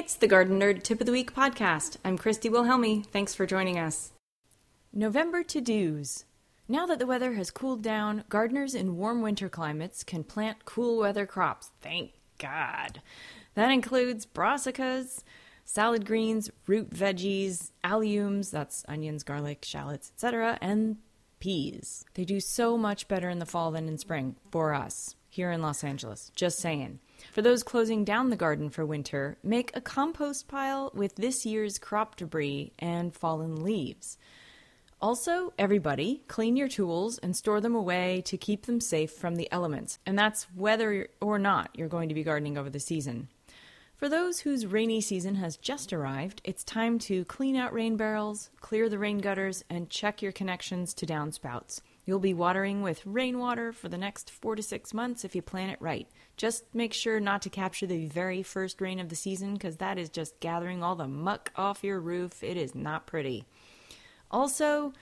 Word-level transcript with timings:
It's 0.00 0.14
the 0.14 0.26
Garden 0.26 0.58
Nerd 0.58 0.82
Tip 0.82 1.00
of 1.00 1.04
the 1.04 1.12
Week 1.12 1.34
podcast. 1.34 1.98
I'm 2.02 2.16
Christy 2.16 2.48
Wilhelmi. 2.48 3.04
Thanks 3.04 3.34
for 3.34 3.44
joining 3.44 3.78
us. 3.78 4.12
November 4.94 5.42
to 5.42 5.60
dos. 5.60 6.24
Now 6.66 6.86
that 6.86 6.98
the 6.98 7.06
weather 7.06 7.34
has 7.34 7.50
cooled 7.50 7.82
down, 7.82 8.24
gardeners 8.30 8.74
in 8.74 8.96
warm 8.96 9.20
winter 9.20 9.50
climates 9.50 10.02
can 10.02 10.24
plant 10.24 10.64
cool 10.64 11.00
weather 11.00 11.26
crops. 11.26 11.72
Thank 11.82 12.12
God. 12.38 13.02
That 13.56 13.70
includes 13.70 14.24
brassicas, 14.24 15.22
salad 15.66 16.06
greens, 16.06 16.50
root 16.66 16.88
veggies, 16.88 17.70
alliums, 17.84 18.50
that's 18.50 18.86
onions, 18.88 19.22
garlic, 19.22 19.66
shallots, 19.66 20.12
etc., 20.14 20.56
and 20.62 20.96
peas. 21.40 22.06
They 22.14 22.24
do 22.24 22.40
so 22.40 22.78
much 22.78 23.06
better 23.06 23.28
in 23.28 23.38
the 23.38 23.44
fall 23.44 23.70
than 23.70 23.86
in 23.86 23.98
spring 23.98 24.36
for 24.50 24.72
us 24.72 25.14
here 25.30 25.50
in 25.50 25.62
Los 25.62 25.82
Angeles. 25.82 26.30
Just 26.34 26.58
saying. 26.58 26.98
For 27.32 27.40
those 27.40 27.62
closing 27.62 28.04
down 28.04 28.28
the 28.28 28.36
garden 28.36 28.68
for 28.68 28.84
winter, 28.84 29.38
make 29.42 29.70
a 29.74 29.80
compost 29.80 30.48
pile 30.48 30.90
with 30.94 31.14
this 31.14 31.46
year's 31.46 31.78
crop 31.78 32.16
debris 32.16 32.72
and 32.78 33.14
fallen 33.14 33.62
leaves. 33.62 34.18
Also, 35.00 35.54
everybody, 35.58 36.22
clean 36.28 36.56
your 36.56 36.68
tools 36.68 37.16
and 37.18 37.34
store 37.34 37.60
them 37.60 37.74
away 37.74 38.22
to 38.26 38.36
keep 38.36 38.66
them 38.66 38.80
safe 38.80 39.12
from 39.12 39.36
the 39.36 39.50
elements. 39.50 39.98
And 40.04 40.18
that's 40.18 40.46
whether 40.54 41.08
or 41.22 41.38
not 41.38 41.70
you're 41.74 41.88
going 41.88 42.10
to 42.10 42.14
be 42.14 42.22
gardening 42.22 42.58
over 42.58 42.68
the 42.68 42.80
season. 42.80 43.28
For 43.96 44.08
those 44.08 44.40
whose 44.40 44.66
rainy 44.66 45.00
season 45.00 45.36
has 45.36 45.56
just 45.56 45.92
arrived, 45.92 46.40
it's 46.44 46.64
time 46.64 46.98
to 47.00 47.24
clean 47.26 47.54
out 47.54 47.72
rain 47.72 47.96
barrels, 47.96 48.50
clear 48.60 48.88
the 48.88 48.98
rain 48.98 49.18
gutters, 49.18 49.62
and 49.70 49.90
check 49.90 50.22
your 50.22 50.32
connections 50.32 50.92
to 50.94 51.06
downspouts. 51.06 51.80
You'll 52.10 52.18
be 52.18 52.34
watering 52.34 52.82
with 52.82 53.06
rainwater 53.06 53.72
for 53.72 53.88
the 53.88 53.96
next 53.96 54.32
four 54.32 54.56
to 54.56 54.64
six 54.64 54.92
months 54.92 55.24
if 55.24 55.36
you 55.36 55.42
plan 55.42 55.70
it 55.70 55.80
right. 55.80 56.08
Just 56.36 56.64
make 56.74 56.92
sure 56.92 57.20
not 57.20 57.40
to 57.42 57.50
capture 57.50 57.86
the 57.86 58.08
very 58.08 58.42
first 58.42 58.80
rain 58.80 58.98
of 58.98 59.10
the 59.10 59.14
season 59.14 59.52
because 59.52 59.76
that 59.76 59.96
is 59.96 60.08
just 60.08 60.40
gathering 60.40 60.82
all 60.82 60.96
the 60.96 61.06
muck 61.06 61.52
off 61.54 61.84
your 61.84 62.00
roof. 62.00 62.42
It 62.42 62.56
is 62.56 62.74
not 62.74 63.06
pretty. 63.06 63.44
Also, 64.28 64.92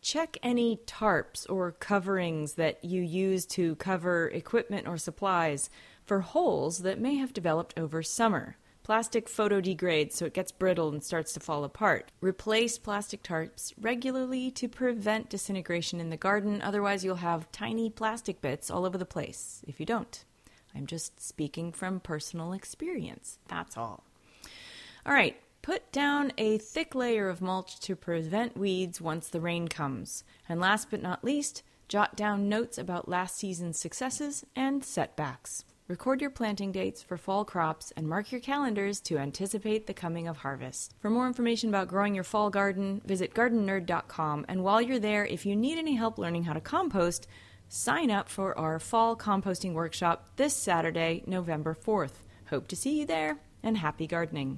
check 0.00 0.38
any 0.42 0.78
tarps 0.86 1.44
or 1.50 1.72
coverings 1.72 2.54
that 2.54 2.82
you 2.82 3.02
use 3.02 3.44
to 3.48 3.76
cover 3.76 4.28
equipment 4.28 4.88
or 4.88 4.96
supplies 4.96 5.68
for 6.06 6.20
holes 6.20 6.78
that 6.78 6.98
may 6.98 7.16
have 7.16 7.34
developed 7.34 7.78
over 7.78 8.02
summer. 8.02 8.56
Plastic 8.86 9.28
photo 9.28 9.60
degrades 9.60 10.14
so 10.14 10.26
it 10.26 10.32
gets 10.32 10.52
brittle 10.52 10.90
and 10.90 11.02
starts 11.02 11.32
to 11.32 11.40
fall 11.40 11.64
apart. 11.64 12.12
Replace 12.20 12.78
plastic 12.78 13.20
tarps 13.20 13.72
regularly 13.80 14.48
to 14.52 14.68
prevent 14.68 15.28
disintegration 15.28 15.98
in 15.98 16.10
the 16.10 16.16
garden, 16.16 16.62
otherwise, 16.62 17.04
you'll 17.04 17.16
have 17.16 17.50
tiny 17.50 17.90
plastic 17.90 18.40
bits 18.40 18.70
all 18.70 18.86
over 18.86 18.96
the 18.96 19.04
place 19.04 19.64
if 19.66 19.80
you 19.80 19.86
don't. 19.86 20.24
I'm 20.72 20.86
just 20.86 21.18
speaking 21.18 21.72
from 21.72 21.98
personal 21.98 22.52
experience, 22.52 23.40
that's 23.48 23.76
all. 23.76 24.04
All 25.04 25.12
right, 25.12 25.34
put 25.62 25.90
down 25.90 26.30
a 26.38 26.58
thick 26.58 26.94
layer 26.94 27.28
of 27.28 27.42
mulch 27.42 27.80
to 27.80 27.96
prevent 27.96 28.56
weeds 28.56 29.00
once 29.00 29.28
the 29.28 29.40
rain 29.40 29.66
comes. 29.66 30.22
And 30.48 30.60
last 30.60 30.92
but 30.92 31.02
not 31.02 31.24
least, 31.24 31.64
jot 31.88 32.14
down 32.14 32.48
notes 32.48 32.78
about 32.78 33.08
last 33.08 33.36
season's 33.36 33.80
successes 33.80 34.46
and 34.54 34.84
setbacks. 34.84 35.64
Record 35.88 36.20
your 36.20 36.30
planting 36.30 36.72
dates 36.72 37.00
for 37.00 37.16
fall 37.16 37.44
crops 37.44 37.92
and 37.96 38.08
mark 38.08 38.32
your 38.32 38.40
calendars 38.40 38.98
to 39.02 39.18
anticipate 39.18 39.86
the 39.86 39.94
coming 39.94 40.26
of 40.26 40.38
harvest. 40.38 40.92
For 40.98 41.10
more 41.10 41.28
information 41.28 41.68
about 41.68 41.86
growing 41.86 42.12
your 42.12 42.24
fall 42.24 42.50
garden, 42.50 43.00
visit 43.04 43.34
gardennerd.com. 43.34 44.46
And 44.48 44.64
while 44.64 44.82
you're 44.82 44.98
there, 44.98 45.24
if 45.24 45.46
you 45.46 45.54
need 45.54 45.78
any 45.78 45.94
help 45.94 46.18
learning 46.18 46.42
how 46.42 46.54
to 46.54 46.60
compost, 46.60 47.28
sign 47.68 48.10
up 48.10 48.28
for 48.28 48.58
our 48.58 48.80
fall 48.80 49.16
composting 49.16 49.74
workshop 49.74 50.28
this 50.34 50.56
Saturday, 50.56 51.22
November 51.24 51.76
4th. 51.86 52.18
Hope 52.50 52.66
to 52.66 52.74
see 52.74 52.98
you 52.98 53.06
there 53.06 53.38
and 53.62 53.78
happy 53.78 54.08
gardening. 54.08 54.54